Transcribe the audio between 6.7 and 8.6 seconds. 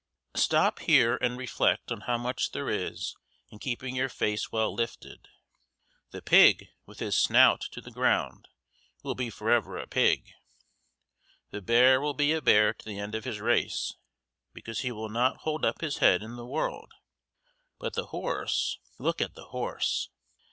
with his snout to the ground